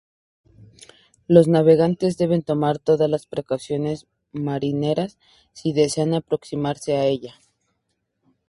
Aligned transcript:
Los 1.27 1.47
navegantes 1.47 2.17
deben 2.17 2.41
tomar 2.41 2.79
todas 2.79 3.07
las 3.07 3.27
precauciones 3.27 4.07
marineras 4.31 5.19
si 5.53 5.73
desean 5.73 6.15
aproximarse 6.15 6.97
a 6.97 7.05
ella. 7.05 7.39